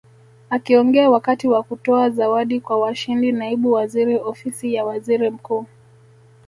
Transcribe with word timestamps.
Akiongea 0.49 1.09
wakati 1.09 1.47
wa 1.47 1.63
kutoa 1.63 2.09
zawadi 2.09 2.59
kwa 2.59 2.77
washindi 2.79 3.31
Naibu 3.31 3.71
Waziri 3.71 4.15
Ofisi 4.17 4.73
ya 4.73 4.85
Waziri 4.85 5.29
Mkuu 5.29 5.65